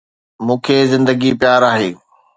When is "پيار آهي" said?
1.39-1.89